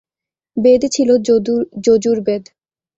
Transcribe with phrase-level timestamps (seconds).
[0.57, 1.09] বেদ ছিল
[1.25, 2.43] যজুর্বেদ।